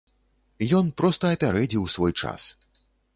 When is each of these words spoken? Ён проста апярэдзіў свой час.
Ён 0.77 0.87
проста 1.01 1.29
апярэдзіў 1.35 1.83
свой 1.97 2.13
час. 2.23 2.47